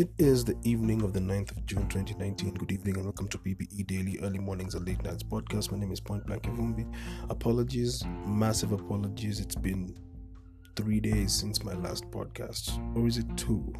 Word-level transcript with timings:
It 0.00 0.08
is 0.16 0.46
the 0.46 0.56
evening 0.64 1.02
of 1.02 1.12
the 1.12 1.20
9th 1.20 1.50
of 1.50 1.66
June 1.66 1.86
2019. 1.86 2.54
Good 2.54 2.72
evening 2.72 2.96
and 2.96 3.04
welcome 3.04 3.28
to 3.28 3.36
PBE 3.36 3.86
Daily 3.86 4.18
Early 4.22 4.38
Mornings 4.38 4.74
and 4.74 4.88
Late 4.88 5.04
Nights 5.04 5.22
podcast. 5.22 5.70
My 5.70 5.78
name 5.78 5.92
is 5.92 6.00
Point 6.00 6.26
Blank 6.26 6.44
Ivumbi. 6.44 6.90
Apologies, 7.28 8.02
massive 8.24 8.72
apologies. 8.72 9.40
It's 9.40 9.56
been 9.56 9.94
three 10.74 11.00
days 11.00 11.34
since 11.34 11.62
my 11.62 11.74
last 11.74 12.10
podcast, 12.10 12.80
or 12.96 13.06
is 13.06 13.18
it 13.18 13.26
two? 13.36 13.74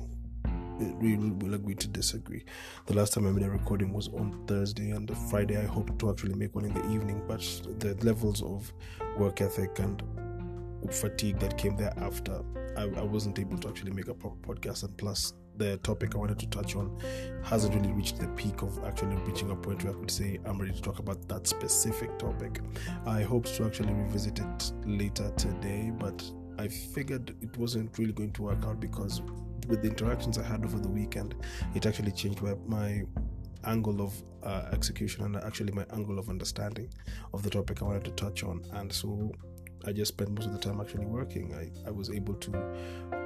We 1.01 1.16
will 1.16 1.55
agree 1.55 1.77
to 1.77 1.88
disagree. 1.88 2.45
The 2.84 2.93
last 2.93 3.14
time 3.14 3.27
I 3.27 3.30
made 3.30 3.46
a 3.46 3.50
recording 3.50 3.91
was 3.91 4.09
on 4.09 4.45
Thursday, 4.46 4.91
and 4.91 5.11
Friday 5.30 5.57
I 5.57 5.64
hoped 5.64 5.98
to 6.00 6.11
actually 6.11 6.34
make 6.34 6.55
one 6.55 6.66
in 6.66 6.75
the 6.75 6.87
evening, 6.91 7.23
but 7.27 7.41
the 7.79 7.96
levels 8.05 8.43
of 8.43 8.71
work 9.16 9.41
ethic 9.41 9.79
and 9.79 10.02
fatigue 10.91 11.39
that 11.39 11.57
came 11.57 11.79
thereafter, 11.79 12.43
I, 12.77 12.82
I 12.82 13.02
wasn't 13.05 13.39
able 13.39 13.57
to 13.57 13.68
actually 13.68 13.93
make 13.93 14.09
a 14.09 14.15
proper 14.15 14.37
podcast, 14.46 14.82
and 14.82 14.95
plus 14.98 15.32
the 15.60 15.77
topic 15.78 16.14
I 16.14 16.19
wanted 16.19 16.38
to 16.38 16.46
touch 16.46 16.74
on 16.74 16.98
hasn't 17.42 17.74
really 17.74 17.92
reached 17.92 18.18
the 18.18 18.28
peak 18.28 18.62
of 18.62 18.82
actually 18.84 19.16
reaching 19.27 19.51
a 19.51 19.55
point 19.55 19.84
where 19.84 19.92
I 19.92 19.96
could 19.96 20.10
say 20.10 20.38
I'm 20.46 20.59
ready 20.59 20.73
to 20.73 20.80
talk 20.80 20.98
about 20.98 21.28
that 21.28 21.46
specific 21.46 22.18
topic. 22.18 22.60
I 23.06 23.23
hoped 23.23 23.55
to 23.56 23.66
actually 23.66 23.92
revisit 23.92 24.38
it 24.38 24.73
later 24.87 25.30
today, 25.37 25.92
but 25.98 26.24
I 26.59 26.68
figured 26.68 27.37
it 27.42 27.56
wasn't 27.59 27.96
really 27.98 28.12
going 28.12 28.32
to 28.32 28.42
work 28.42 28.65
out 28.65 28.80
because 28.80 29.20
with 29.68 29.82
the 29.82 29.88
interactions 29.88 30.38
I 30.38 30.45
had 30.45 30.65
over 30.65 30.78
the 30.78 30.88
weekend, 30.88 31.34
it 31.74 31.84
actually 31.84 32.12
changed 32.12 32.40
my, 32.40 32.54
my 32.66 33.02
angle 33.65 34.01
of 34.01 34.15
uh, 34.42 34.70
execution 34.73 35.24
and 35.24 35.37
actually 35.37 35.74
my 35.74 35.84
angle 35.92 36.18
of 36.18 36.30
understanding 36.30 36.88
of 37.34 37.42
the 37.42 37.51
topic 37.51 37.82
I 37.82 37.84
wanted 37.84 38.04
to 38.06 38.12
touch 38.12 38.45
on. 38.45 38.65
And 38.73 38.90
so 38.90 39.30
I 39.87 39.93
just 39.93 40.12
spent 40.12 40.30
most 40.30 40.47
of 40.47 40.52
the 40.52 40.59
time 40.59 40.80
actually 40.80 41.07
working. 41.07 41.55
I, 41.55 41.88
I 41.88 41.91
was 41.91 42.11
able 42.11 42.34
to 42.34 42.77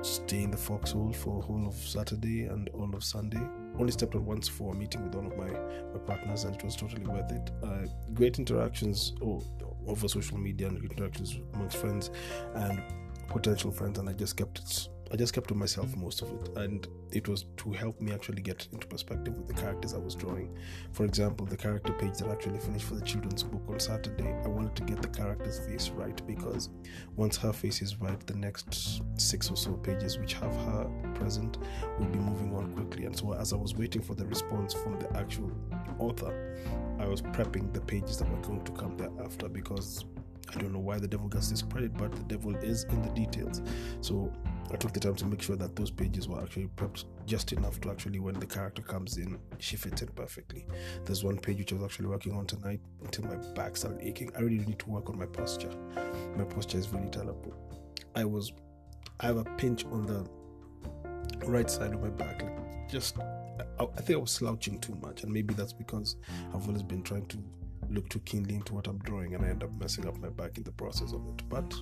stay 0.02 0.42
in 0.42 0.50
the 0.50 0.56
foxhole 0.56 1.12
for 1.12 1.42
whole 1.42 1.66
of 1.66 1.74
Saturday 1.74 2.44
and 2.44 2.68
all 2.70 2.94
of 2.94 3.02
Sunday. 3.02 3.40
Only 3.78 3.92
stepped 3.92 4.14
out 4.14 4.22
once 4.22 4.48
for 4.48 4.72
a 4.72 4.76
meeting 4.76 5.02
with 5.04 5.14
one 5.14 5.26
of 5.26 5.36
my, 5.36 5.48
my 5.48 5.98
partners, 6.06 6.44
and 6.44 6.54
it 6.54 6.62
was 6.62 6.76
totally 6.76 7.06
worth 7.06 7.30
it. 7.32 7.50
Uh, 7.62 7.86
great 8.12 8.38
interactions 8.38 9.14
oh, 9.22 9.42
over 9.86 10.06
social 10.06 10.38
media 10.38 10.68
and 10.68 10.82
interactions 10.82 11.38
amongst 11.54 11.76
friends 11.76 12.10
and 12.54 12.82
potential 13.28 13.70
friends, 13.70 13.98
and 13.98 14.08
I 14.08 14.12
just 14.12 14.36
kept 14.36 14.58
it 14.58 14.88
I 15.12 15.16
just 15.16 15.34
kept 15.34 15.48
to 15.48 15.54
myself 15.54 15.94
most 15.96 16.22
of 16.22 16.32
it, 16.32 16.56
and 16.56 16.88
it 17.12 17.28
was 17.28 17.44
to 17.58 17.72
help 17.72 18.00
me 18.00 18.12
actually 18.12 18.42
get 18.42 18.66
into 18.72 18.86
perspective 18.86 19.36
with 19.36 19.46
the 19.46 19.54
characters 19.54 19.94
I 19.94 19.98
was 19.98 20.14
drawing. 20.14 20.56
For 20.92 21.04
example, 21.04 21.46
the 21.46 21.56
character 21.56 21.92
page 21.92 22.18
that 22.18 22.28
I 22.28 22.32
actually 22.32 22.58
finished 22.58 22.86
for 22.86 22.94
the 22.94 23.04
children's 23.04 23.42
book 23.42 23.62
on 23.68 23.78
Saturday, 23.78 24.34
I 24.44 24.48
wanted 24.48 24.74
to 24.76 24.82
get 24.82 25.02
the 25.02 25.08
character's 25.08 25.60
face 25.60 25.90
right 25.90 26.20
because 26.26 26.70
once 27.16 27.36
her 27.36 27.52
face 27.52 27.82
is 27.82 28.00
right, 28.00 28.18
the 28.26 28.34
next 28.34 29.02
six 29.16 29.50
or 29.50 29.56
so 29.56 29.74
pages 29.74 30.18
which 30.18 30.34
have 30.34 30.54
her 30.54 30.90
present 31.14 31.58
will 31.98 32.06
be 32.06 32.18
moving 32.18 32.54
on 32.54 32.72
quickly. 32.74 33.04
And 33.04 33.16
so, 33.16 33.34
as 33.34 33.52
I 33.52 33.56
was 33.56 33.74
waiting 33.74 34.02
for 34.02 34.14
the 34.14 34.26
response 34.26 34.74
from 34.74 34.98
the 34.98 35.14
actual 35.16 35.52
author, 35.98 36.56
I 36.98 37.06
was 37.06 37.20
prepping 37.20 37.72
the 37.72 37.80
pages 37.80 38.18
that 38.18 38.30
were 38.30 38.40
going 38.40 38.64
to 38.64 38.72
come 38.72 38.96
thereafter 38.96 39.48
because 39.48 40.06
I 40.54 40.58
don't 40.58 40.72
know 40.72 40.78
why 40.78 40.98
the 40.98 41.08
devil 41.08 41.28
gets 41.28 41.50
this 41.50 41.62
credit, 41.62 41.96
but 41.96 42.12
the 42.12 42.22
devil 42.24 42.54
is 42.56 42.84
in 42.84 43.02
the 43.02 43.10
details. 43.10 43.62
So 44.00 44.32
I 44.72 44.76
took 44.76 44.92
the 44.92 45.00
time 45.00 45.14
to 45.16 45.26
make 45.26 45.42
sure 45.42 45.56
that 45.56 45.76
those 45.76 45.90
pages 45.90 46.26
were 46.26 46.40
actually 46.40 46.68
prepped 46.76 47.04
just 47.26 47.52
enough 47.52 47.80
to 47.82 47.90
actually, 47.90 48.18
when 48.18 48.38
the 48.38 48.46
character 48.46 48.82
comes 48.82 49.18
in, 49.18 49.38
she 49.58 49.76
fits 49.76 50.02
in 50.02 50.08
perfectly. 50.08 50.66
There's 51.04 51.22
one 51.22 51.38
page 51.38 51.58
which 51.58 51.72
I 51.72 51.76
was 51.76 51.84
actually 51.84 52.06
working 52.06 52.32
on 52.32 52.46
tonight 52.46 52.80
until 53.02 53.24
my 53.26 53.36
back 53.54 53.76
started 53.76 54.00
aching. 54.02 54.30
I 54.36 54.40
really 54.40 54.64
need 54.64 54.78
to 54.80 54.90
work 54.90 55.10
on 55.10 55.18
my 55.18 55.26
posture. 55.26 55.70
My 56.36 56.44
posture 56.44 56.78
is 56.78 56.88
really 56.88 57.10
terrible. 57.10 57.54
I 58.14 58.24
was, 58.24 58.52
I 59.20 59.26
have 59.26 59.36
a 59.36 59.44
pinch 59.44 59.84
on 59.86 60.06
the 60.06 60.26
right 61.46 61.70
side 61.70 61.92
of 61.92 62.00
my 62.00 62.10
back, 62.10 62.42
like 62.42 62.90
just. 62.90 63.18
I, 63.18 63.84
I 63.84 64.00
think 64.00 64.18
I 64.18 64.20
was 64.20 64.32
slouching 64.32 64.80
too 64.80 64.96
much, 65.00 65.22
and 65.22 65.32
maybe 65.32 65.54
that's 65.54 65.72
because 65.72 66.16
I've 66.52 66.66
always 66.66 66.82
been 66.82 67.02
trying 67.02 67.26
to 67.26 67.38
look 67.88 68.08
too 68.08 68.20
keenly 68.20 68.56
into 68.56 68.74
what 68.74 68.86
I'm 68.88 68.98
drawing, 68.98 69.34
and 69.34 69.44
I 69.44 69.48
end 69.48 69.62
up 69.62 69.70
messing 69.78 70.08
up 70.08 70.16
my 70.18 70.28
back 70.30 70.56
in 70.56 70.64
the 70.64 70.72
process 70.72 71.12
of 71.12 71.24
it. 71.28 71.48
But 71.48 71.72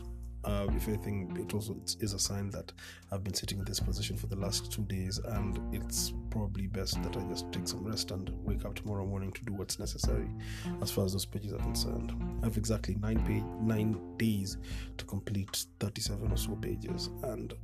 uh, 0.44 0.66
if 0.74 0.88
anything, 0.88 1.36
it 1.38 1.54
also 1.54 1.76
is 2.00 2.12
a 2.12 2.18
sign 2.18 2.50
that 2.50 2.72
I've 3.10 3.22
been 3.22 3.34
sitting 3.34 3.58
in 3.58 3.64
this 3.64 3.80
position 3.80 4.16
for 4.16 4.26
the 4.26 4.36
last 4.36 4.72
two 4.72 4.82
days, 4.82 5.18
and 5.18 5.58
it's 5.74 6.12
probably 6.30 6.66
best 6.66 7.02
that 7.02 7.16
I 7.16 7.20
just 7.28 7.50
take 7.52 7.68
some 7.68 7.84
rest 7.84 8.10
and 8.10 8.30
wake 8.44 8.64
up 8.64 8.74
tomorrow 8.74 9.06
morning 9.06 9.32
to 9.32 9.44
do 9.44 9.52
what's 9.52 9.78
necessary 9.78 10.28
as 10.80 10.90
far 10.90 11.04
as 11.04 11.12
those 11.12 11.26
pages 11.26 11.52
are 11.52 11.58
concerned. 11.58 12.12
I 12.42 12.46
have 12.46 12.56
exactly 12.56 12.96
nine 12.96 13.24
page, 13.24 13.44
nine 13.60 14.16
days 14.16 14.58
to 14.98 15.04
complete 15.04 15.66
37 15.80 16.32
or 16.32 16.36
so 16.36 16.56
pages, 16.56 17.10
and 17.22 17.54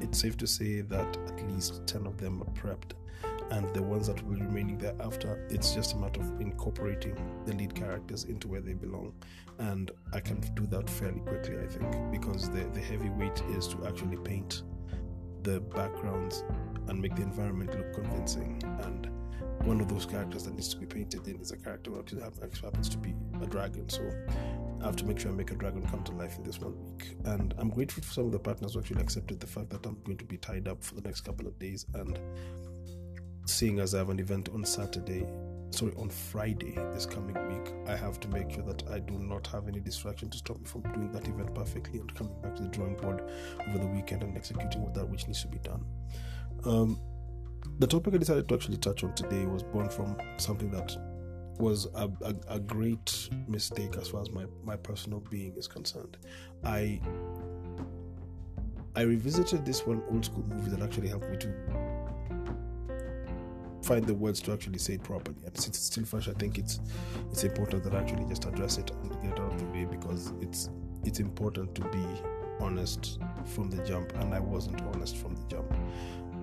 it's 0.00 0.18
safe 0.18 0.36
to 0.38 0.46
say 0.46 0.80
that 0.80 1.16
at 1.28 1.50
least 1.52 1.86
10 1.86 2.06
of 2.06 2.18
them 2.18 2.42
are 2.42 2.50
prepped 2.60 2.92
and 3.50 3.72
the 3.74 3.82
ones 3.82 4.06
that 4.06 4.22
will 4.24 4.36
be 4.36 4.42
remaining 4.42 4.78
thereafter, 4.78 5.46
it's 5.50 5.74
just 5.74 5.94
a 5.94 5.96
matter 5.96 6.20
of 6.20 6.40
incorporating 6.40 7.16
the 7.46 7.54
lead 7.54 7.74
characters 7.74 8.24
into 8.24 8.48
where 8.48 8.60
they 8.60 8.74
belong. 8.74 9.12
And 9.58 9.90
I 10.12 10.20
can 10.20 10.40
do 10.54 10.66
that 10.68 10.88
fairly 10.88 11.20
quickly, 11.20 11.58
I 11.58 11.66
think, 11.66 12.10
because 12.10 12.50
the, 12.50 12.64
the 12.72 12.80
heavy 12.80 13.10
weight 13.10 13.42
is 13.50 13.68
to 13.68 13.86
actually 13.86 14.16
paint 14.18 14.62
the 15.42 15.60
backgrounds 15.60 16.42
and 16.88 17.00
make 17.00 17.14
the 17.14 17.22
environment 17.22 17.76
look 17.76 17.92
convincing. 17.92 18.62
And 18.82 19.08
one 19.66 19.80
of 19.80 19.88
those 19.88 20.04
characters 20.04 20.44
that 20.44 20.54
needs 20.54 20.68
to 20.68 20.76
be 20.76 20.86
painted 20.86 21.26
in 21.28 21.40
is 21.40 21.52
a 21.52 21.56
character 21.56 21.90
who 21.90 21.98
actually 21.98 22.22
happens 22.22 22.88
to 22.88 22.98
be 22.98 23.14
a 23.42 23.46
dragon. 23.46 23.88
So 23.88 24.10
I 24.80 24.86
have 24.86 24.96
to 24.96 25.06
make 25.06 25.18
sure 25.18 25.30
I 25.30 25.34
make 25.34 25.50
a 25.50 25.54
dragon 25.54 25.86
come 25.86 26.02
to 26.04 26.12
life 26.12 26.36
in 26.36 26.44
this 26.44 26.60
one 26.60 26.74
week. 26.84 27.16
And 27.24 27.54
I'm 27.58 27.70
grateful 27.70 28.02
for 28.02 28.12
some 28.12 28.26
of 28.26 28.32
the 28.32 28.38
partners 28.38 28.74
who 28.74 28.80
actually 28.80 29.00
accepted 29.00 29.40
the 29.40 29.46
fact 29.46 29.70
that 29.70 29.86
I'm 29.86 29.96
going 30.04 30.18
to 30.18 30.24
be 30.24 30.36
tied 30.36 30.68
up 30.68 30.82
for 30.82 30.94
the 30.96 31.02
next 31.02 31.22
couple 31.22 31.46
of 31.46 31.58
days 31.58 31.86
and 31.94 32.18
seeing 33.46 33.78
as 33.78 33.94
I 33.94 33.98
have 33.98 34.10
an 34.10 34.18
event 34.18 34.48
on 34.54 34.64
Saturday, 34.64 35.26
sorry, 35.70 35.92
on 35.96 36.08
Friday 36.08 36.74
this 36.92 37.06
coming 37.06 37.34
week, 37.48 37.72
I 37.86 37.96
have 37.96 38.20
to 38.20 38.28
make 38.28 38.50
sure 38.50 38.62
that 38.64 38.88
I 38.90 39.00
do 39.00 39.18
not 39.18 39.46
have 39.48 39.68
any 39.68 39.80
distraction 39.80 40.30
to 40.30 40.38
stop 40.38 40.58
me 40.58 40.66
from 40.66 40.82
doing 40.92 41.10
that 41.12 41.26
event 41.28 41.54
perfectly 41.54 41.98
and 42.00 42.14
coming 42.14 42.40
back 42.42 42.56
to 42.56 42.62
the 42.62 42.68
drawing 42.68 42.96
board 42.96 43.22
over 43.68 43.78
the 43.78 43.86
weekend 43.86 44.22
and 44.22 44.36
executing 44.36 44.82
what 44.82 44.94
that 44.94 45.08
which 45.08 45.26
needs 45.26 45.42
to 45.42 45.48
be 45.48 45.58
done. 45.58 45.84
Um, 46.64 47.00
the 47.78 47.86
topic 47.86 48.14
I 48.14 48.18
decided 48.18 48.48
to 48.48 48.54
actually 48.54 48.76
touch 48.76 49.04
on 49.04 49.14
today 49.14 49.46
was 49.46 49.62
born 49.62 49.88
from 49.88 50.16
something 50.36 50.70
that 50.70 50.96
was 51.58 51.86
a, 51.94 52.08
a, 52.22 52.34
a 52.48 52.60
great 52.60 53.28
mistake 53.46 53.96
as 53.96 54.08
far 54.08 54.20
as 54.20 54.30
my, 54.30 54.44
my 54.64 54.76
personal 54.76 55.20
being 55.30 55.54
is 55.56 55.68
concerned. 55.68 56.16
I 56.64 57.00
I 58.96 59.02
revisited 59.02 59.66
this 59.66 59.84
one 59.84 60.02
old 60.10 60.24
school 60.24 60.44
movie 60.46 60.70
that 60.70 60.80
actually 60.80 61.08
helped 61.08 61.28
me 61.28 61.36
to 61.38 61.48
find 63.84 64.06
the 64.06 64.14
words 64.14 64.40
to 64.40 64.52
actually 64.52 64.78
say 64.78 64.94
it 64.94 65.02
properly. 65.02 65.36
And 65.44 65.56
since 65.56 65.76
it's 65.76 65.86
still 65.86 66.04
fresh, 66.04 66.28
I 66.28 66.32
think 66.32 66.58
it's 66.58 66.80
it's 67.30 67.44
important 67.44 67.84
that 67.84 67.94
I 67.94 68.00
actually 68.00 68.24
just 68.24 68.46
address 68.46 68.78
it 68.78 68.90
and 69.02 69.10
get 69.22 69.38
out 69.38 69.52
of 69.52 69.58
the 69.58 69.66
way 69.66 69.84
because 69.84 70.32
it's 70.40 70.70
it's 71.04 71.20
important 71.20 71.74
to 71.74 71.82
be 71.82 72.04
honest 72.60 73.18
from 73.44 73.70
the 73.70 73.84
jump, 73.84 74.14
and 74.16 74.34
I 74.34 74.40
wasn't 74.40 74.80
honest 74.82 75.16
from 75.18 75.36
the 75.36 75.42
jump, 75.48 75.70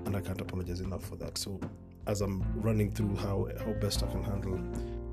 and 0.06 0.16
I 0.16 0.22
can't 0.22 0.40
apologize 0.40 0.82
enough 0.82 1.04
for 1.04 1.16
that. 1.18 1.38
So 1.38 1.60
as 2.08 2.22
I'm 2.22 2.44
running 2.62 2.92
through 2.94 3.16
how 3.16 3.48
how 3.66 3.74
best 3.74 4.04
I 4.04 4.08
can 4.08 4.24
handle 4.24 4.60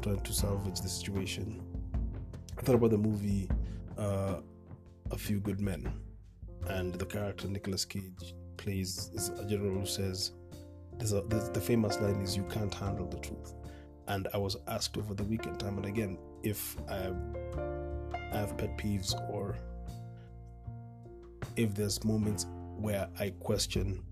trying 0.03 0.21
to 0.21 0.33
salvage 0.33 0.81
the 0.81 0.89
situation, 0.89 1.63
I 2.59 2.63
thought 2.63 2.75
about 2.75 2.91
the 2.91 2.99
movie 2.99 3.49
uh, 3.97 4.41
A 5.11 5.17
Few 5.17 5.41
Good 5.41 5.61
Men, 5.61 5.91
and 6.69 6.95
the 6.95 7.07
character 7.07 7.49
Nicolas 7.49 7.87
Cage 7.87 8.35
plays 8.59 9.11
is 9.15 9.31
a 9.31 9.47
general 9.47 9.81
who 9.81 9.87
says 9.87 10.33
there's 10.99 11.13
a, 11.13 11.23
there's, 11.23 11.49
the 11.51 11.61
famous 11.61 12.01
line 12.01 12.21
is 12.21 12.37
you 12.37 12.45
can't 12.45 12.75
handle 12.75 13.07
the 13.07 13.19
truth. 13.19 13.55
And 14.09 14.27
i 14.33 14.39
was 14.39 14.57
asked 14.69 14.97
over 14.97 15.15
the 15.15 15.25
weekend 15.25 15.61
time 15.61 15.77
and 15.77 15.87
again 15.87 16.19
if 16.43 16.77
i, 16.89 17.13
I 18.33 18.37
have 18.37 18.57
pet 18.57 18.77
peeves 18.79 19.13
or 19.31 19.59
if 21.57 21.75
there's 21.75 22.03
moments 22.05 22.47
where 22.77 23.09
i 23.21 23.31
question 23.41 24.03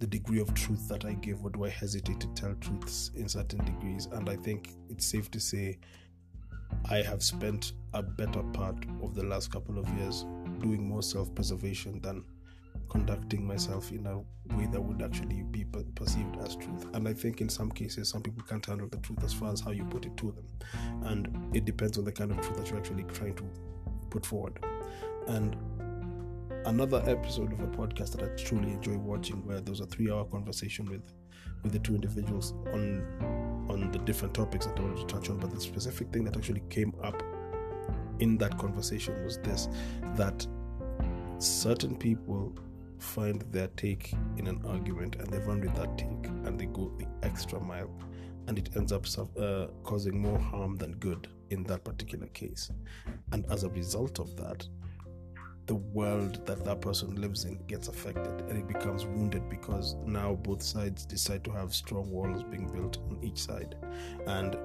the 0.00 0.06
degree 0.06 0.40
of 0.40 0.52
truth 0.52 0.88
that 0.88 1.06
i 1.06 1.14
give 1.14 1.42
or 1.42 1.50
do 1.50 1.64
i 1.64 1.70
hesitate 1.70 2.20
to 2.20 2.26
tell 2.34 2.54
truths 2.60 3.12
in 3.14 3.28
certain 3.28 3.64
degrees? 3.64 4.06
And 4.12 4.28
i 4.28 4.36
think 4.36 4.70
it's 4.90 5.06
safe 5.06 5.30
to 5.30 5.40
say 5.40 5.78
i 6.90 6.98
have 6.98 7.22
spent 7.22 7.72
a 7.94 8.02
better 8.02 8.42
part 8.52 8.76
of 9.02 9.14
the 9.14 9.22
last 9.22 9.50
couple 9.50 9.78
of 9.78 9.88
years 9.96 10.26
doing 10.60 10.86
more 10.86 11.02
self-preservation 11.02 12.00
than 12.02 12.24
conducting 12.88 13.46
myself 13.46 13.90
in 13.90 14.06
a 14.06 14.18
way 14.56 14.66
that 14.70 14.80
would 14.80 15.02
actually 15.02 15.42
be 15.42 15.64
perceived 15.94 16.36
as 16.42 16.56
truth. 16.56 16.86
And 16.94 17.08
I 17.08 17.12
think 17.12 17.40
in 17.40 17.48
some 17.48 17.70
cases, 17.70 18.08
some 18.08 18.22
people 18.22 18.44
can't 18.44 18.64
handle 18.64 18.88
the 18.88 18.98
truth 18.98 19.22
as 19.24 19.32
far 19.32 19.52
as 19.52 19.60
how 19.60 19.70
you 19.70 19.84
put 19.84 20.06
it 20.06 20.16
to 20.18 20.32
them. 20.32 20.46
And 21.04 21.54
it 21.56 21.64
depends 21.64 21.98
on 21.98 22.04
the 22.04 22.12
kind 22.12 22.30
of 22.30 22.40
truth 22.40 22.56
that 22.56 22.70
you're 22.70 22.78
actually 22.78 23.04
trying 23.04 23.34
to 23.34 23.44
put 24.10 24.24
forward. 24.24 24.58
And 25.26 25.56
another 26.66 27.02
episode 27.06 27.52
of 27.52 27.60
a 27.60 27.66
podcast 27.66 28.16
that 28.16 28.22
I 28.22 28.28
truly 28.42 28.72
enjoy 28.72 28.96
watching, 28.96 29.44
where 29.46 29.60
there 29.60 29.72
was 29.72 29.80
a 29.80 29.86
three-hour 29.86 30.26
conversation 30.26 30.86
with 30.90 31.02
with 31.62 31.72
the 31.72 31.78
two 31.78 31.94
individuals 31.94 32.52
on 32.72 33.02
on 33.68 33.90
the 33.90 33.98
different 34.00 34.34
topics 34.34 34.66
that 34.66 34.78
I 34.78 34.82
wanted 34.82 35.08
to 35.08 35.14
touch 35.14 35.30
on. 35.30 35.38
But 35.38 35.50
the 35.50 35.60
specific 35.60 36.12
thing 36.12 36.24
that 36.24 36.36
actually 36.36 36.62
came 36.68 36.94
up 37.02 37.22
in 38.20 38.38
that 38.38 38.56
conversation 38.58 39.24
was 39.24 39.38
this: 39.38 39.68
that 40.14 40.46
certain 41.38 41.96
people 41.96 42.54
find 42.98 43.42
their 43.52 43.68
take 43.68 44.14
in 44.36 44.46
an 44.46 44.62
argument 44.66 45.16
and 45.16 45.28
they 45.28 45.38
run 45.38 45.60
with 45.60 45.74
that 45.76 45.96
take 45.98 46.26
and 46.44 46.58
they 46.58 46.66
go 46.66 46.92
the 46.98 47.06
extra 47.26 47.60
mile 47.60 47.90
and 48.46 48.58
it 48.58 48.76
ends 48.76 48.92
up 48.92 49.06
uh, 49.38 49.66
causing 49.82 50.20
more 50.20 50.38
harm 50.38 50.76
than 50.76 50.92
good 50.96 51.28
in 51.50 51.64
that 51.64 51.84
particular 51.84 52.26
case. 52.28 52.70
And 53.32 53.46
as 53.50 53.64
a 53.64 53.70
result 53.70 54.18
of 54.18 54.36
that, 54.36 54.66
the 55.66 55.74
world 55.74 56.44
that 56.46 56.62
that 56.64 56.82
person 56.82 57.14
lives 57.20 57.44
in 57.44 57.58
gets 57.66 57.88
affected 57.88 58.40
and 58.48 58.58
it 58.58 58.68
becomes 58.68 59.06
wounded 59.06 59.48
because 59.48 59.94
now 60.04 60.34
both 60.34 60.62
sides 60.62 61.06
decide 61.06 61.42
to 61.44 61.50
have 61.52 61.74
strong 61.74 62.10
walls 62.10 62.42
being 62.42 62.70
built 62.70 62.98
on 63.08 63.18
each 63.22 63.38
side. 63.38 63.74
And 64.26 64.56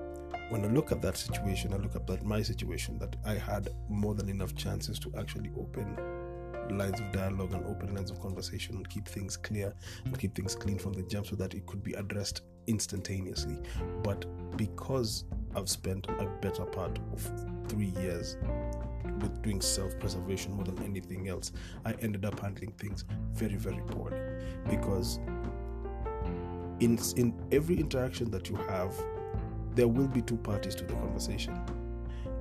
when 0.49 0.65
I 0.65 0.67
look 0.67 0.91
at 0.91 1.01
that 1.01 1.15
situation, 1.15 1.73
I 1.73 1.77
look 1.77 1.95
at 1.95 2.05
that 2.07 2.25
my 2.25 2.41
situation 2.41 2.97
that 2.99 3.15
I 3.25 3.35
had 3.35 3.69
more 3.87 4.13
than 4.13 4.27
enough 4.29 4.55
chances 4.55 4.99
to 4.99 5.13
actually 5.17 5.51
open 5.57 5.97
lines 6.71 6.99
of 6.99 7.11
dialogue 7.11 7.53
and 7.53 7.65
open 7.65 7.93
lines 7.95 8.11
of 8.11 8.21
conversation 8.21 8.75
and 8.75 8.89
keep 8.89 9.07
things 9.07 9.37
clear 9.37 9.73
and 10.05 10.17
keep 10.17 10.35
things 10.35 10.55
clean 10.55 10.77
from 10.77 10.93
the 10.93 11.03
jump 11.03 11.27
so 11.27 11.35
that 11.35 11.53
it 11.53 11.65
could 11.65 11.83
be 11.83 11.93
addressed 11.93 12.41
instantaneously. 12.67 13.59
But 14.03 14.25
because 14.57 15.25
I've 15.55 15.69
spent 15.69 16.07
a 16.07 16.25
better 16.41 16.65
part 16.65 16.99
of 17.13 17.31
three 17.67 17.93
years 18.01 18.37
with 19.21 19.41
doing 19.41 19.61
self-preservation 19.61 20.53
more 20.53 20.63
than 20.63 20.81
anything 20.83 21.27
else, 21.27 21.51
I 21.85 21.93
ended 21.93 22.25
up 22.25 22.39
handling 22.39 22.71
things 22.73 23.05
very, 23.33 23.55
very 23.55 23.81
poorly 23.87 24.19
because 24.69 25.19
in 26.79 26.97
in 27.17 27.33
every 27.51 27.79
interaction 27.79 28.31
that 28.31 28.49
you 28.49 28.55
have, 28.55 28.93
there 29.75 29.87
will 29.87 30.07
be 30.07 30.21
two 30.21 30.37
parties 30.37 30.75
to 30.75 30.83
the 30.83 30.93
conversation. 30.93 31.59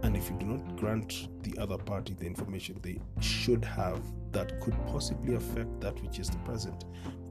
And 0.03 0.17
if 0.17 0.31
you 0.31 0.37
do 0.39 0.47
not 0.47 0.77
grant 0.77 1.29
the 1.43 1.59
other 1.61 1.77
party 1.77 2.15
the 2.15 2.27
information 2.27 2.79
they 2.83 3.01
should 3.21 3.65
have 3.65 4.01
that 4.33 4.61
could 4.61 4.75
possibly 4.87 5.35
affect 5.35 5.81
that 5.81 6.01
which 6.03 6.19
is 6.19 6.31
the 6.31 6.39
present, 6.39 6.85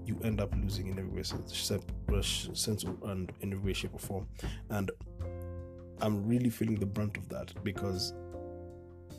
you 0.05 0.19
end 0.23 0.41
up 0.41 0.53
losing 0.55 0.87
in 0.87 0.99
every 0.99 1.11
way, 1.11 1.21
uh, 1.21 2.21
sense 2.21 2.83
and 2.83 3.31
in 3.41 3.53
every 3.53 3.65
way, 3.65 3.73
shape, 3.73 3.93
or 3.93 3.99
form. 3.99 4.27
And 4.69 4.91
I'm 6.01 6.27
really 6.27 6.49
feeling 6.49 6.75
the 6.75 6.85
brunt 6.85 7.17
of 7.17 7.27
that 7.29 7.51
because 7.63 8.13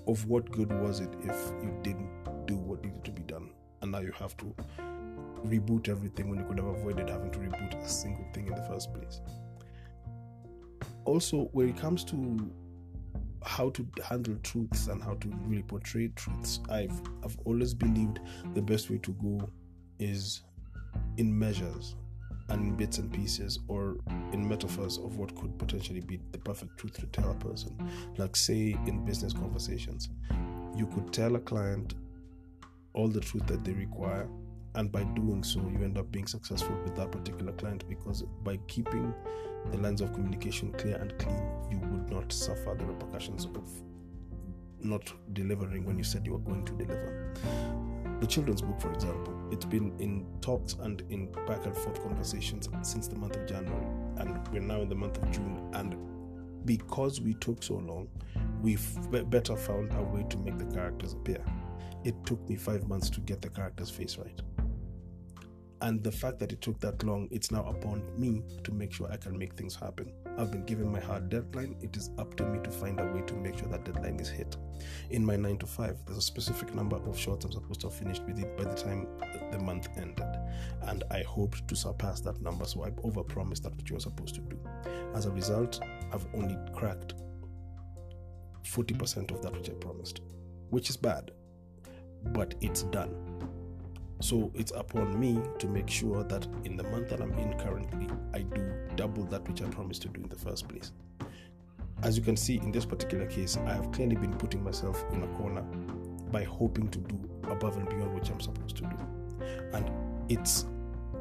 of 0.06 0.24
what 0.26 0.50
good 0.50 0.72
was 0.80 1.00
it 1.00 1.10
if 1.22 1.52
you 1.62 1.76
didn't 1.82 2.46
do 2.46 2.56
what 2.56 2.82
needed 2.82 3.04
to 3.04 3.10
be 3.10 3.22
done 3.22 3.50
and 3.82 3.92
now 3.92 3.98
you 3.98 4.12
have 4.12 4.36
to 4.38 4.54
reboot 5.46 5.88
everything 5.88 6.30
when 6.30 6.38
you 6.38 6.44
could 6.46 6.58
have 6.58 6.66
avoided 6.66 7.08
having 7.08 7.30
to 7.30 7.38
reboot 7.38 7.84
a 7.84 7.88
single 7.88 8.24
thing 8.32 8.46
in 8.46 8.54
the 8.54 8.62
first 8.62 8.92
place 8.94 9.20
also 11.04 11.48
when 11.52 11.68
it 11.68 11.76
comes 11.76 12.04
to 12.04 12.50
how 13.44 13.70
to 13.70 13.86
handle 14.04 14.36
truths 14.42 14.88
and 14.88 15.02
how 15.02 15.14
to 15.14 15.28
really 15.44 15.62
portray 15.62 16.08
truths 16.16 16.60
i've 16.70 17.00
i've 17.24 17.36
always 17.44 17.74
believed 17.74 18.20
the 18.54 18.62
best 18.62 18.90
way 18.90 18.98
to 18.98 19.12
go 19.12 19.48
is 19.98 20.42
in 21.16 21.36
measures 21.36 21.96
and 22.48 22.62
in 22.62 22.76
bits 22.76 22.98
and 22.98 23.12
pieces 23.12 23.58
or 23.68 23.96
in 24.32 24.46
metaphors 24.46 24.98
of 24.98 25.18
what 25.18 25.34
could 25.36 25.56
potentially 25.58 26.00
be 26.00 26.18
the 26.32 26.38
perfect 26.38 26.78
truth 26.78 26.94
to 26.94 27.06
tell 27.06 27.30
a 27.30 27.34
person. 27.34 27.76
Like, 28.16 28.36
say, 28.36 28.76
in 28.86 29.04
business 29.04 29.32
conversations, 29.32 30.08
you 30.74 30.86
could 30.86 31.12
tell 31.12 31.36
a 31.36 31.40
client 31.40 31.94
all 32.94 33.08
the 33.08 33.20
truth 33.20 33.46
that 33.46 33.64
they 33.64 33.72
require, 33.72 34.28
and 34.78 34.92
by 34.92 35.02
doing 35.02 35.42
so, 35.42 35.58
you 35.72 35.82
end 35.82 35.98
up 35.98 36.12
being 36.12 36.28
successful 36.28 36.72
with 36.84 36.94
that 36.94 37.10
particular 37.10 37.50
client 37.54 37.82
because 37.88 38.22
by 38.44 38.58
keeping 38.68 39.12
the 39.72 39.78
lines 39.78 40.00
of 40.00 40.12
communication 40.12 40.72
clear 40.74 40.94
and 40.94 41.18
clean, 41.18 41.42
you 41.68 41.78
would 41.78 42.08
not 42.08 42.30
suffer 42.30 42.76
the 42.78 42.84
repercussions 42.84 43.46
of 43.56 43.68
not 44.80 45.12
delivering 45.32 45.84
when 45.84 45.98
you 45.98 46.04
said 46.04 46.24
you 46.24 46.32
were 46.32 46.38
going 46.38 46.64
to 46.64 46.72
deliver. 46.74 47.34
The 48.20 48.26
children's 48.28 48.62
book, 48.62 48.80
for 48.80 48.92
example, 48.92 49.36
it's 49.50 49.64
been 49.64 49.98
in 49.98 50.24
talks 50.40 50.74
and 50.74 51.02
in 51.10 51.26
back 51.44 51.66
and 51.66 51.76
forth 51.76 52.00
conversations 52.00 52.68
since 52.82 53.08
the 53.08 53.16
month 53.16 53.34
of 53.34 53.48
January, 53.48 53.86
and 54.18 54.46
we're 54.52 54.60
now 54.62 54.80
in 54.80 54.88
the 54.88 54.94
month 54.94 55.20
of 55.20 55.28
June. 55.32 55.70
And 55.72 55.96
because 56.64 57.20
we 57.20 57.34
took 57.34 57.64
so 57.64 57.74
long, 57.74 58.08
we've 58.62 58.86
better 59.28 59.56
found 59.56 59.92
a 59.94 60.02
way 60.04 60.24
to 60.30 60.38
make 60.38 60.56
the 60.56 60.66
characters 60.66 61.14
appear. 61.14 61.44
It 62.04 62.14
took 62.24 62.48
me 62.48 62.54
five 62.54 62.86
months 62.86 63.10
to 63.10 63.20
get 63.20 63.42
the 63.42 63.50
character's 63.50 63.90
face 63.90 64.16
right. 64.16 64.40
And 65.80 66.02
the 66.02 66.10
fact 66.10 66.40
that 66.40 66.52
it 66.52 66.60
took 66.60 66.80
that 66.80 67.04
long, 67.04 67.28
it's 67.30 67.52
now 67.52 67.64
upon 67.66 68.02
me 68.18 68.42
to 68.64 68.72
make 68.72 68.92
sure 68.92 69.08
I 69.10 69.16
can 69.16 69.38
make 69.38 69.54
things 69.54 69.76
happen. 69.76 70.12
I've 70.36 70.50
been 70.50 70.64
given 70.64 70.90
my 70.90 70.98
hard 70.98 71.28
deadline. 71.28 71.76
It 71.80 71.96
is 71.96 72.10
up 72.18 72.34
to 72.36 72.44
me 72.44 72.58
to 72.64 72.70
find 72.70 72.98
a 72.98 73.04
way 73.04 73.22
to 73.22 73.34
make 73.34 73.58
sure 73.58 73.68
that 73.68 73.84
deadline 73.84 74.18
is 74.18 74.28
hit. 74.28 74.56
In 75.10 75.24
my 75.24 75.36
9 75.36 75.58
to 75.58 75.66
5, 75.66 76.04
there's 76.04 76.18
a 76.18 76.22
specific 76.22 76.74
number 76.74 76.96
of 76.96 77.16
shorts 77.16 77.44
I'm 77.44 77.52
supposed 77.52 77.80
to 77.82 77.88
have 77.88 77.96
finished 77.96 78.24
with 78.24 78.40
it 78.40 78.56
by 78.56 78.64
the 78.64 78.74
time 78.74 79.06
the 79.52 79.58
month 79.58 79.88
ended. 79.96 80.26
And 80.82 81.04
I 81.12 81.22
hoped 81.22 81.68
to 81.68 81.76
surpass 81.76 82.20
that 82.22 82.40
number, 82.42 82.64
so 82.64 82.84
I 82.84 82.90
overpromised 82.90 83.62
that 83.62 83.76
what 83.76 83.88
you 83.88 83.94
were 83.94 84.00
supposed 84.00 84.34
to 84.34 84.40
do. 84.40 84.58
As 85.14 85.26
a 85.26 85.30
result, 85.30 85.80
I've 86.12 86.26
only 86.34 86.56
cracked 86.74 87.14
40% 88.64 89.30
of 89.30 89.42
that 89.42 89.52
which 89.52 89.70
I 89.70 89.74
promised, 89.74 90.22
which 90.70 90.90
is 90.90 90.96
bad, 90.96 91.30
but 92.32 92.56
it's 92.60 92.82
done 92.84 93.14
so 94.20 94.50
it's 94.54 94.72
upon 94.72 95.18
me 95.18 95.40
to 95.58 95.68
make 95.68 95.88
sure 95.88 96.24
that 96.24 96.46
in 96.64 96.76
the 96.76 96.82
month 96.84 97.08
that 97.10 97.20
I'm 97.20 97.32
in 97.34 97.56
currently, 97.58 98.08
I 98.34 98.40
do 98.40 98.72
double 98.96 99.24
that 99.24 99.46
which 99.48 99.62
I 99.62 99.66
promised 99.66 100.02
to 100.02 100.08
do 100.08 100.22
in 100.22 100.28
the 100.28 100.36
first 100.36 100.68
place. 100.68 100.92
As 102.02 102.16
you 102.16 102.22
can 102.22 102.36
see 102.36 102.56
in 102.56 102.72
this 102.72 102.84
particular 102.84 103.26
case, 103.26 103.56
I 103.56 103.74
have 103.74 103.92
clearly 103.92 104.16
been 104.16 104.34
putting 104.34 104.62
myself 104.62 105.04
in 105.12 105.22
a 105.22 105.26
corner 105.28 105.62
by 106.32 106.44
hoping 106.44 106.88
to 106.88 106.98
do 106.98 107.18
above 107.48 107.76
and 107.76 107.88
beyond 107.88 108.14
which 108.14 108.30
I'm 108.30 108.40
supposed 108.40 108.76
to 108.76 108.82
do. 108.82 108.96
And 109.72 109.90
it's 110.28 110.66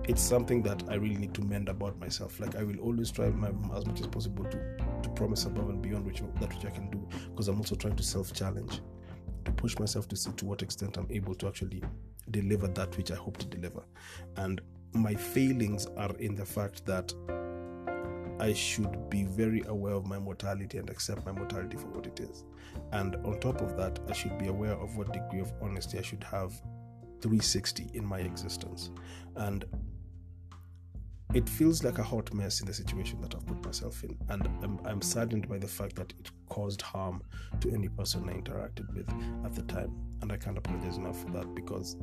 it's 0.03 0.21
something 0.21 0.61
that 0.63 0.83
I 0.89 0.95
really 0.95 1.17
need 1.17 1.33
to 1.33 1.41
mend 1.41 1.69
about 1.69 1.99
myself. 1.99 2.39
Like 2.39 2.55
I 2.55 2.63
will 2.63 2.79
always 2.79 3.11
try 3.11 3.29
my, 3.29 3.49
as 3.75 3.85
much 3.85 3.99
as 3.99 4.07
possible 4.07 4.45
to 4.45 4.77
to 5.03 5.09
promise 5.09 5.45
above 5.45 5.69
and 5.69 5.81
beyond 5.81 6.05
which 6.05 6.21
that 6.39 6.53
which 6.53 6.65
I 6.65 6.69
can 6.69 6.89
do 6.89 7.07
because 7.29 7.47
I'm 7.47 7.57
also 7.57 7.75
trying 7.75 7.95
to 7.95 8.03
self 8.03 8.33
challenge 8.33 8.81
to 9.45 9.51
push 9.51 9.77
myself 9.77 10.07
to 10.09 10.15
see 10.15 10.31
to 10.31 10.45
what 10.45 10.61
extent 10.61 10.97
I'm 10.97 11.07
able 11.09 11.35
to 11.35 11.47
actually 11.47 11.83
deliver 12.31 12.67
that 12.67 12.95
which 12.97 13.11
I 13.11 13.15
hope 13.15 13.37
to 13.37 13.45
deliver. 13.45 13.83
And 14.35 14.61
my 14.93 15.15
failings 15.15 15.85
are 15.97 16.15
in 16.17 16.35
the 16.35 16.45
fact 16.45 16.85
that 16.85 17.13
I 18.39 18.53
should 18.53 19.09
be 19.09 19.23
very 19.23 19.63
aware 19.67 19.93
of 19.93 20.05
my 20.05 20.19
mortality 20.19 20.77
and 20.77 20.89
accept 20.89 21.25
my 21.25 21.31
mortality 21.31 21.77
for 21.77 21.87
what 21.87 22.05
it 22.05 22.19
is. 22.19 22.43
And 22.91 23.15
on 23.17 23.39
top 23.39 23.61
of 23.61 23.75
that, 23.77 23.99
I 24.07 24.13
should 24.13 24.37
be 24.37 24.47
aware 24.47 24.73
of 24.73 24.95
what 24.95 25.11
degree 25.11 25.39
of 25.39 25.51
honesty 25.61 25.97
I 25.97 26.03
should 26.03 26.23
have 26.23 26.51
360 27.21 27.89
in 27.93 28.05
my 28.05 28.19
existence. 28.19 28.91
And 29.35 29.65
it 31.33 31.49
feels 31.49 31.83
like 31.83 31.97
a 31.97 32.03
hot 32.03 32.33
mess 32.33 32.61
in 32.61 32.67
the 32.67 32.73
situation 32.73 33.19
that 33.21 33.35
I've 33.35 33.45
put 33.45 33.63
myself 33.65 34.03
in, 34.03 34.17
and 34.29 34.47
I'm, 34.63 34.79
I'm, 34.85 35.01
saddened 35.01 35.49
by 35.49 35.57
the 35.57 35.67
fact 35.67 35.95
that 35.97 36.13
it 36.17 36.31
caused 36.47 36.81
harm 36.81 37.21
to 37.59 37.69
any 37.71 37.89
person 37.89 38.29
I 38.29 38.33
interacted 38.33 38.93
with 38.95 39.09
at 39.45 39.53
the 39.53 39.63
time. 39.63 39.93
And 40.21 40.31
I 40.31 40.37
can't 40.37 40.57
apologize 40.57 40.95
enough 40.97 41.21
for 41.21 41.29
that 41.31 41.53
because 41.53 41.97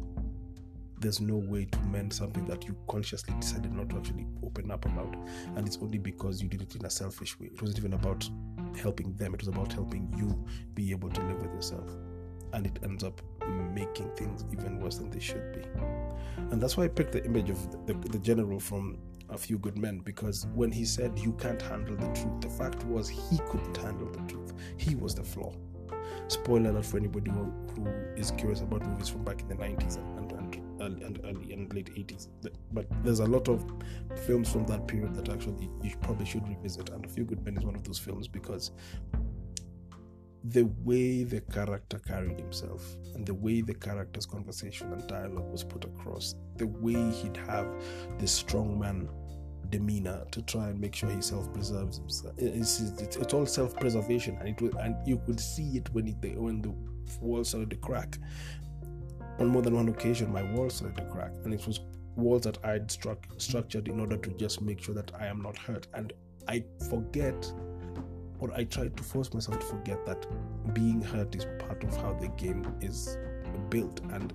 there's 1.01 1.21
no 1.21 1.37
way 1.37 1.65
to 1.67 1.79
mend 1.81 2.13
something 2.13 2.45
that 2.47 2.65
you 2.65 2.77
consciously 2.89 3.35
decided 3.41 3.73
not 3.73 3.91
to 3.91 3.97
actually 3.97 4.27
open 4.45 4.71
up 4.71 4.85
about, 4.87 5.15
and 5.57 5.67
it's 5.67 5.79
only 5.81 5.99
because 5.99 6.43
you 6.43 6.49
did 6.49 6.63
it 6.63 6.75
in 6.75 6.85
a 6.85 6.91
selfish 6.91 7.39
way. 7.39 7.47
It 7.47 7.61
wasn't 7.61 7.79
even 7.79 7.95
about 7.95 8.29
helping 8.77 9.15
them, 9.15 9.35
it 9.35 9.41
was 9.41 9.49
about 9.49 9.73
helping 9.73 10.13
you 10.17 10.45
be 10.75 10.91
able 10.91 11.11
to 11.11 11.21
live 11.23 11.43
with 11.43 11.53
yourself. 11.53 11.91
And 12.53 12.67
it 12.67 12.79
ends 12.85 13.03
up 13.03 13.21
making 13.73 14.11
things 14.11 14.45
even 14.53 14.79
worse 14.79 14.99
than 14.99 15.11
they 15.11 15.21
should 15.21 15.53
be. 15.53 15.63
And 16.51 16.63
that's 16.63 16.77
why 16.77 16.85
I 16.85 16.89
picked 16.89 17.13
the 17.13 17.25
image 17.25 17.51
of 17.51 17.87
the, 17.87 17.95
the 17.95 18.19
general 18.19 18.61
from 18.61 18.99
a 19.31 19.39
few 19.39 19.59
good 19.59 19.77
men 19.77 19.99
because 19.99 20.47
when 20.55 20.71
he 20.71 20.85
said 20.85 21.19
you 21.19 21.33
can't 21.33 21.61
handle 21.61 21.97
the 21.97 22.07
truth, 22.09 22.41
the 22.41 22.49
fact 22.51 22.85
was 22.85 23.09
he 23.09 23.39
couldn't 23.49 23.77
handle 23.77 24.11
the 24.11 24.21
truth. 24.33 24.53
He 24.77 24.95
was 24.95 25.15
the 25.15 25.25
flaw. 25.25 25.53
Spoiler 26.29 26.71
alert 26.71 26.87
for 26.87 26.97
anybody 26.97 27.31
who, 27.31 27.53
who 27.75 27.89
is 28.17 28.31
curious 28.33 28.61
about 28.61 28.87
movies 28.87 29.09
from 29.09 29.25
back 29.25 29.41
in 29.41 29.49
the 29.49 29.55
90s 29.55 29.97
and, 29.97 30.24
and, 30.85 31.03
and, 31.03 31.19
and 31.25 31.51
and 31.51 31.75
late 31.75 31.95
80s. 31.95 32.29
But 32.73 32.87
there's 33.05 33.21
a 33.21 33.27
lot 33.27 33.49
of 33.49 33.65
films 34.27 34.51
from 34.51 34.67
that 34.67 34.87
period 34.87 35.15
that 35.15 35.29
actually 35.29 35.69
you 35.83 35.97
probably 36.01 36.27
should 36.27 36.47
revisit. 36.49 36.91
And 36.91 37.05
A 37.05 37.09
Few 37.09 37.25
Good 37.25 37.45
Men 37.45 37.57
is 37.57 37.65
one 37.65 37.75
of 37.75 37.85
those 37.85 37.99
films 37.99 38.29
because 38.29 38.71
the 40.49 40.65
way 40.85 41.25
the 41.25 41.41
character 41.41 41.99
carried 41.99 42.39
himself 42.39 42.97
and 43.15 43.25
the 43.25 43.33
way 43.33 43.63
the 43.63 43.73
character's 43.73 44.27
conversation 44.27 44.93
and 44.93 45.07
dialogue 45.07 45.51
was 45.51 45.65
put 45.65 45.85
across, 45.85 46.35
the 46.57 46.67
way 46.67 47.11
he'd 47.13 47.37
have 47.37 47.67
this 48.19 48.33
strong 48.33 48.79
man 48.79 49.09
demeanor 49.71 50.25
to 50.31 50.43
try 50.43 50.69
and 50.69 50.79
make 50.79 50.95
sure 50.95 51.09
he 51.09 51.23
self-preserves 51.23 51.97
himself. 51.97 52.35
It's, 52.37 52.81
it's, 52.81 53.17
it's 53.17 53.33
all 53.33 53.47
self-preservation, 53.47 54.37
and 54.39 54.49
it 54.49 54.61
was, 54.61 54.75
and 54.81 54.95
you 55.07 55.21
could 55.25 55.41
see 55.41 55.79
it 55.79 55.89
when 55.95 56.09
it, 56.09 56.39
when 56.39 56.61
the 56.61 56.75
wall 57.21 57.43
started 57.43 57.71
to 57.71 57.77
crack. 57.77 58.19
On 59.39 59.49
more 59.49 59.63
than 59.63 59.75
one 59.75 59.89
occasion, 59.89 60.33
my 60.33 60.43
wall 60.53 60.71
started 60.71 60.97
to 60.99 61.05
crack, 61.11 61.33
and 61.45 61.53
it 61.53 61.67
was 61.67 61.81
walls 62.17 62.43
that 62.43 62.65
I'd 62.65 62.91
struck 62.91 63.27
structured 63.39 63.89
in 63.89 63.99
order 63.99 64.17
to 64.17 64.31
just 64.31 64.61
make 64.61 64.81
sure 64.81 64.95
that 64.95 65.11
I 65.19 65.27
am 65.27 65.43
not 65.43 65.59
hurt. 65.59 65.87
And 65.95 66.13
I 66.47 66.65
forget 66.89 67.53
or 68.39 68.53
I 68.55 68.65
try 68.65 68.89
to 68.89 69.03
force 69.03 69.33
myself 69.33 69.61
to 69.61 69.67
forget 69.67 70.05
that 70.07 70.27
being 70.75 71.01
hurt 71.01 71.35
is 71.35 71.47
part 71.59 71.83
of 71.83 71.97
how 71.97 72.13
the 72.15 72.29
game 72.29 72.67
is 72.81 73.17
built 73.71 74.01
and 74.13 74.33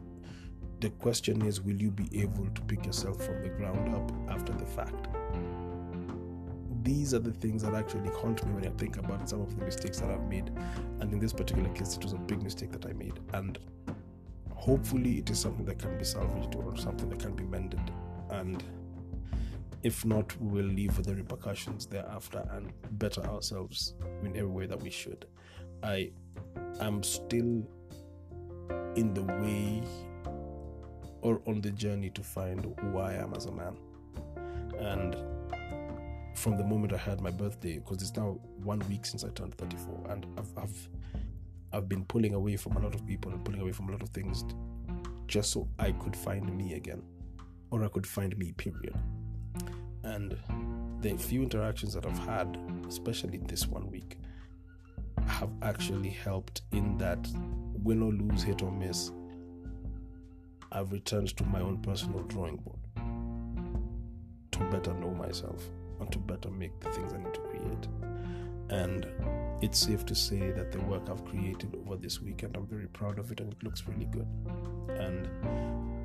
the 0.80 0.90
question 0.92 1.42
is 1.42 1.62
will 1.62 1.76
you 1.76 1.92
be 1.92 2.22
able 2.22 2.48
to 2.56 2.62
pick 2.62 2.86
yourself 2.86 3.24
from 3.24 3.42
the 3.44 3.50
ground 3.50 3.94
up 3.94 4.12
after 4.30 4.54
the 4.54 4.66
fact? 4.66 5.10
These 6.84 7.14
are 7.14 7.20
the 7.20 7.34
things 7.34 7.64
that 7.64 7.74
actually 7.76 8.10
haunt 8.10 8.46
me 8.46 8.54
when 8.54 8.66
I 8.66 8.70
think 8.78 8.98
about 8.98 9.30
some 9.30 9.42
of 9.42 9.58
the 9.58 9.66
mistakes 9.66 10.00
that 10.00 10.10
I've 10.10 10.28
made. 10.30 10.50
And 11.02 11.12
in 11.12 11.20
this 11.20 11.34
particular 11.34 11.70
case, 11.70 11.98
it 11.98 12.04
was 12.04 12.14
a 12.14 12.18
big 12.18 12.42
mistake 12.42 12.72
that 12.72 12.86
I 12.86 12.94
made. 12.94 13.20
And 13.34 13.60
hopefully, 14.60 15.20
it 15.20 15.30
is 15.30 15.40
something 15.40 15.66
that 15.66 15.80
can 15.80 15.98
be 15.98 16.04
salvaged 16.04 16.56
or 16.56 16.76
something 16.76 17.10
that 17.10 17.20
can 17.20 17.34
be 17.34 17.46
mended. 17.46 17.80
And 18.30 18.62
if 19.84 20.06
not, 20.06 20.40
we 20.42 20.62
will 20.62 20.70
leave 20.70 20.98
with 20.98 21.06
the 21.06 21.16
repercussions 21.16 21.86
thereafter 21.86 22.46
and 22.52 22.74
better 23.00 23.26
ourselves 23.26 23.94
in 24.24 24.36
every 24.36 24.52
way 24.52 24.66
that 24.66 24.82
we 24.82 24.90
should. 24.90 25.26
I 25.82 26.12
am 26.82 27.02
still 27.04 27.66
in 28.96 29.14
the 29.14 29.24
way 29.24 29.82
or 31.22 31.42
on 31.48 31.62
the 31.62 31.72
journey 31.72 32.10
to 32.10 32.22
find 32.22 32.76
who 32.82 32.98
I 32.98 33.14
am 33.14 33.34
as 33.34 33.46
a 33.46 33.52
man. 33.52 33.78
And 34.78 35.16
from 36.38 36.58
the 36.58 36.64
moment 36.66 36.92
I 36.92 36.98
had 36.98 37.22
my 37.22 37.32
birthday, 37.32 37.80
because 37.80 38.02
it's 38.02 38.16
now 38.16 38.40
one 38.64 38.80
week 38.90 39.06
since 39.06 39.24
I 39.24 39.30
turned 39.30 39.56
34, 39.56 40.08
and 40.10 40.26
I've, 40.38 40.59
I've 41.80 41.88
been 41.88 42.04
pulling 42.04 42.34
away 42.34 42.58
from 42.58 42.76
a 42.76 42.82
lot 42.82 42.94
of 42.94 43.08
people 43.08 43.32
and 43.32 43.42
pulling 43.46 43.62
away 43.62 43.72
from 43.72 43.88
a 43.88 43.94
lot 43.94 44.04
of 44.04 44.10
things 44.10 44.44
just 45.28 45.54
so 45.54 45.66
I 45.80 45.94
could 45.94 46.14
find 46.14 46.54
me 46.58 46.74
again, 46.74 47.02
or 47.72 47.86
I 47.86 47.88
could 47.88 48.06
find 48.06 48.38
me, 48.38 48.52
period. 48.52 48.94
And 50.04 50.36
the 51.00 51.16
few 51.16 51.42
interactions 51.42 51.94
that 51.94 52.06
I've 52.06 52.20
had, 52.20 52.58
especially 52.86 53.38
this 53.38 53.66
one 53.66 53.90
week, 53.90 54.18
have 55.26 55.52
actually 55.62 56.10
helped 56.10 56.64
in 56.74 56.98
that 56.98 57.26
win 57.82 58.02
or 58.02 58.12
lose, 58.12 58.44
hit 58.44 58.62
or 58.62 58.74
miss, 58.74 59.14
I've 60.74 60.92
returned 60.92 61.30
to 61.38 61.46
my 61.46 61.62
own 61.62 61.78
personal 61.78 62.24
drawing 62.24 62.58
board 62.58 62.80
to 64.52 64.60
better 64.70 64.94
know 64.96 65.12
myself 65.12 65.64
and 66.02 66.12
to 66.12 66.20
better 66.20 66.50
make 66.50 66.78
the 66.82 66.90
things 66.90 67.14
I 67.14 67.20
need 67.20 67.34
to 67.36 67.40
create. 67.40 67.88
And 68.70 69.08
it's 69.62 69.80
safe 69.80 70.06
to 70.06 70.16
say 70.16 70.52
that 70.52 70.72
the 70.72 70.80
work 70.82 71.10
I've 71.10 71.26
created 71.26 71.76
over 71.76 71.98
this 71.98 72.22
weekend, 72.22 72.56
I'm 72.56 72.68
very 72.68 72.88
proud 72.88 73.20
of 73.20 73.32
it 73.32 73.40
and 73.40 73.52
it 73.52 73.64
looks 73.64 73.84
really 73.88 74.06
good. 74.06 74.28
And 74.90 75.28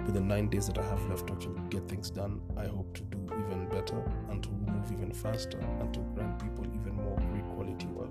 with 0.04 0.14
the 0.14 0.20
nine 0.20 0.48
days 0.48 0.66
that 0.66 0.78
I 0.78 0.84
have 0.84 1.08
left 1.08 1.28
to 1.28 1.66
get 1.70 1.88
things 1.88 2.10
done, 2.10 2.40
I 2.56 2.66
hope 2.66 2.94
to 2.94 3.02
do 3.02 3.18
even 3.24 3.68
better 3.68 4.02
and 4.28 4.42
to 4.42 4.50
move 4.50 4.92
even 4.92 5.12
faster 5.12 5.58
and 5.58 5.92
to 5.94 6.00
grant 6.14 6.38
people 6.38 6.66
even 6.66 6.96
more 6.96 7.16
great 7.30 7.44
quality 7.54 7.86
work 7.86 8.10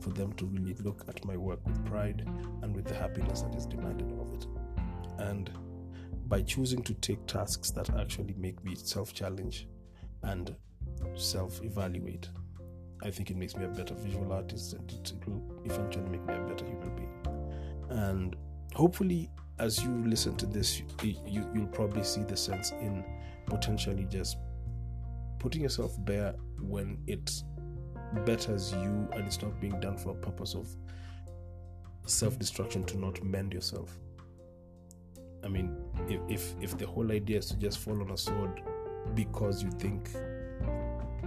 for 0.00 0.10
them 0.10 0.32
to 0.34 0.46
really 0.46 0.74
look 0.82 1.04
at 1.08 1.24
my 1.24 1.36
work 1.36 1.64
with 1.66 1.84
pride 1.86 2.28
and 2.62 2.74
with 2.74 2.86
the 2.86 2.94
happiness 2.94 3.42
that 3.42 3.54
is 3.54 3.66
demanded 3.66 4.10
of 4.18 4.32
it. 4.34 4.46
And 5.18 5.50
by 6.26 6.42
choosing 6.42 6.82
to 6.84 6.94
take 6.94 7.26
tasks 7.26 7.70
that 7.72 7.90
actually 7.98 8.34
make 8.38 8.62
me 8.64 8.74
self 8.74 9.12
challenge 9.12 9.66
and 10.22 10.54
self 11.14 11.62
evaluate, 11.64 12.28
I 13.02 13.10
think 13.10 13.30
it 13.30 13.36
makes 13.36 13.56
me 13.56 13.64
a 13.64 13.68
better 13.68 13.94
visual 13.94 14.32
artist 14.32 14.74
and 14.74 14.90
it 14.92 15.12
will 15.26 15.42
eventually 15.64 16.08
make 16.08 16.24
me 16.26 16.34
a 16.34 16.40
better 16.40 16.64
human 16.64 16.94
being. 16.96 17.10
And 17.88 18.36
hopefully, 18.74 19.30
as 19.58 19.82
you 19.82 19.90
listen 20.04 20.36
to 20.36 20.46
this, 20.46 20.80
you, 21.02 21.16
you, 21.26 21.50
you'll 21.54 21.66
probably 21.68 22.04
see 22.04 22.22
the 22.22 22.36
sense 22.36 22.72
in 22.72 23.04
potentially 23.46 24.06
just 24.08 24.36
putting 25.38 25.62
yourself 25.62 25.92
bare 26.04 26.34
when 26.60 26.98
it 27.06 27.30
betters 28.24 28.72
you 28.72 29.08
and 29.12 29.26
it's 29.26 29.40
not 29.40 29.58
being 29.60 29.78
done 29.80 29.96
for 29.96 30.10
a 30.10 30.14
purpose 30.14 30.54
of 30.54 30.68
self 32.06 32.38
destruction 32.38 32.84
to 32.84 32.98
not 32.98 33.22
mend 33.22 33.52
yourself. 33.52 33.98
I 35.42 35.48
mean, 35.48 35.74
if, 36.08 36.20
if 36.28 36.54
if 36.60 36.78
the 36.78 36.86
whole 36.86 37.10
idea 37.10 37.38
is 37.38 37.46
to 37.46 37.56
just 37.56 37.78
fall 37.78 38.00
on 38.00 38.10
a 38.10 38.16
sword 38.16 38.62
because 39.14 39.62
you 39.62 39.70
think 39.70 40.10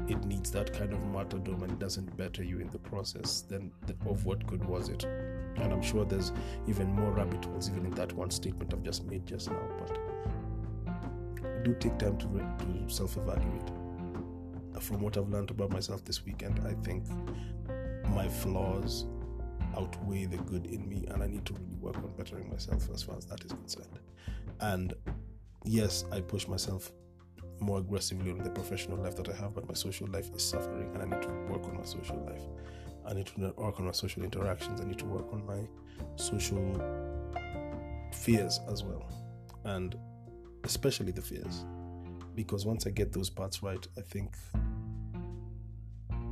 it 0.08 0.24
needs 0.26 0.52
that 0.52 0.74
kind 0.74 0.94
of 0.94 1.04
martyrdom 1.06 1.64
and 1.64 1.80
doesn't 1.80 2.16
better 2.18 2.44
you 2.44 2.60
in 2.60 2.70
the 2.70 2.80
process, 2.80 3.42
then 3.42 3.72
the, 3.88 3.96
of 4.10 4.26
what 4.26 4.46
good 4.46 4.64
was 4.66 4.90
it? 4.90 5.04
And 5.04 5.72
I'm 5.72 5.82
sure 5.82 6.04
there's 6.06 6.32
even 6.68 6.88
more 6.94 7.12
rabbit 7.12 7.46
holes 7.46 7.70
even 7.70 7.86
in 7.86 7.92
that 7.92 8.12
one 8.14 8.32
statement 8.32 8.74
I've 8.74 8.84
just 8.84 9.06
made 9.06 9.26
just 9.26 9.50
now. 9.50 9.62
But 9.80 9.98
do 11.64 11.74
take 11.76 11.98
time 11.98 12.18
to, 12.18 12.28
to 12.28 12.94
self-evaluate. 12.94 13.72
From 14.82 15.02
what 15.02 15.18
I've 15.18 15.30
learned 15.30 15.52
about 15.52 15.72
myself 15.72 16.04
this 16.04 16.26
weekend, 16.26 16.60
I 16.68 16.74
think 16.84 17.06
my 18.10 18.28
flaws 18.28 19.06
outweigh 19.78 20.26
the 20.26 20.38
good 20.38 20.66
in 20.66 20.88
me, 20.90 21.06
and 21.10 21.24
I 21.24 21.28
need 21.28 21.46
to 21.46 21.54
really 21.54 21.78
work 21.80 21.98
on 21.98 22.12
bettering 22.18 22.50
myself 22.50 22.90
as 22.94 23.04
far 23.04 23.18
as 23.18 23.26
that 23.28 23.44
is 23.46 23.54
concerned. 23.54 24.00
And 24.60 24.94
yes, 25.64 26.06
I 26.12 26.22
push 26.22 26.48
myself 26.48 26.92
more 27.64 27.80
aggressively 27.80 28.32
on 28.32 28.40
the 28.40 28.50
professional 28.50 28.98
life 28.98 29.16
that 29.16 29.30
I 29.30 29.34
have, 29.34 29.54
but 29.56 29.68
my 29.68 29.74
social 29.74 30.08
life 30.08 30.30
is 30.36 30.44
suffering, 30.44 30.94
and 30.94 31.02
I 31.02 31.06
need 31.06 31.22
to 31.24 31.30
work 31.52 31.64
on 31.66 31.78
my 31.78 31.86
social 31.86 32.18
life. 32.26 32.42
I 33.06 33.14
need 33.14 33.28
to 33.28 33.54
work 33.58 33.80
on 33.80 33.86
my 33.86 33.92
social 33.92 34.24
interactions. 34.24 34.80
I 34.82 34.86
need 34.86 35.00
to 35.00 35.06
work 35.06 35.32
on 35.34 35.46
my 35.46 35.68
social 36.16 36.66
fears 38.14 38.60
as 38.70 38.84
well, 38.84 39.10
and 39.66 39.96
especially 40.64 41.12
the 41.12 41.22
fears, 41.22 41.66
because 42.36 42.66
once 42.66 42.88
I 42.88 42.92
get 42.92 43.12
those 43.12 43.30
parts 43.30 43.62
right, 43.64 43.86
I 43.98 44.02
think, 44.02 44.36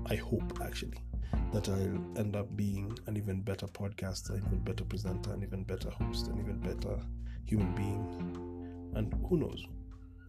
I 0.05 0.15
hope 0.15 0.59
actually 0.63 0.97
that 1.53 1.67
I'll 1.67 2.17
end 2.17 2.35
up 2.35 2.55
being 2.55 2.97
an 3.07 3.17
even 3.17 3.41
better 3.41 3.67
podcaster, 3.67 4.31
an 4.31 4.43
even 4.45 4.59
better 4.59 4.85
presenter, 4.85 5.33
an 5.33 5.43
even 5.43 5.63
better 5.63 5.89
host, 5.89 6.27
an 6.27 6.39
even 6.39 6.59
better 6.59 6.97
human 7.45 7.73
being. 7.75 8.91
And 8.95 9.13
who 9.27 9.37
knows, 9.37 9.65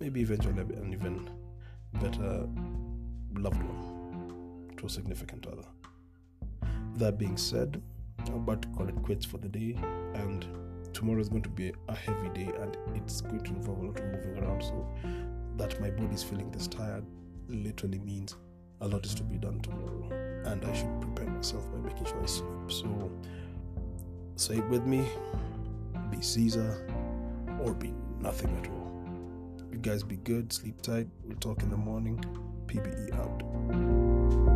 maybe 0.02 0.21
eventually 0.21 0.61
an 0.61 0.92
even 0.92 1.30
better 2.00 2.49
loved 3.38 3.62
one 3.62 4.73
to 4.76 4.87
a 4.87 4.88
significant 4.88 5.47
other. 5.47 5.68
That 6.97 7.18
being 7.18 7.37
said, 7.37 7.80
I'm 8.26 8.35
about 8.35 8.62
to 8.62 8.68
call 8.71 8.88
it 8.88 8.97
quits 9.04 9.25
for 9.25 9.38
the 9.38 9.49
day, 9.49 9.76
and 10.14 10.44
tomorrow 10.92 11.21
is 11.21 11.28
going 11.28 11.44
to 11.44 11.49
be 11.49 11.73
a 11.88 11.94
heavy 11.94 12.30
day 12.30 12.50
and 12.61 12.76
it's 12.97 13.21
going 13.21 13.44
to 13.44 13.50
involve 13.50 13.78
a 13.78 13.87
lot 13.87 14.00
of 14.00 14.04
moving 14.06 14.38
around. 14.42 14.62
So, 14.64 14.87
that 15.56 15.80
my 15.80 15.90
body 15.90 16.14
is 16.14 16.25
feeling 16.25 16.50
this 16.50 16.66
tired 16.66 17.04
literally 17.49 18.00
means 18.00 18.35
a 18.80 18.88
lot 18.88 19.06
is 19.06 19.14
to 19.14 19.23
be 19.23 19.37
done 19.37 19.61
tomorrow, 19.61 20.09
and 20.47 20.64
I 20.64 20.73
should 20.73 21.00
prepare 21.00 21.28
myself 21.28 21.71
by 21.71 21.78
making 21.78 22.06
sure 22.06 22.21
I 22.21 22.26
sleep. 22.26 22.73
So, 22.73 23.12
say 24.35 24.56
it 24.56 24.68
with 24.68 24.85
me 24.85 25.04
be 26.11 26.21
Caesar 26.21 26.88
or 27.62 27.73
be 27.73 27.94
nothing 28.21 28.56
at 28.59 28.68
all. 28.68 28.81
You 29.73 29.79
guys 29.79 30.02
be 30.02 30.17
good, 30.17 30.52
sleep 30.52 30.83
tight. 30.83 31.09
We'll 31.25 31.38
talk 31.38 31.62
in 31.62 31.71
the 31.71 31.79
morning. 31.79 32.23
PBE 32.67 33.14
out. 33.14 34.51